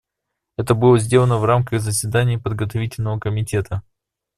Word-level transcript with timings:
Это 0.57 0.73
было 0.73 0.97
сделано 0.97 1.37
в 1.37 1.45
рамках 1.45 1.79
заседаний 1.79 2.39
Подготовительного 2.39 3.19
комитета. 3.19 3.83